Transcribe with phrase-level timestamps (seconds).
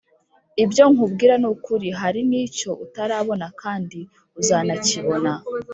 [0.63, 3.99] Ibyo nkubwira nukuri hari nicyo utarabona kandi
[4.39, 5.31] uzanakibona